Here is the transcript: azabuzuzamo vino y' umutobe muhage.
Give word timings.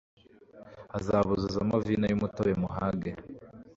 azabuzuzamo 0.97 1.75
vino 1.85 2.05
y' 2.11 2.15
umutobe 2.17 2.51
muhage. 2.61 3.11